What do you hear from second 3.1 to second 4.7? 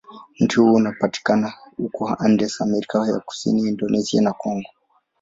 Kusini, Indonesia, na Kongo.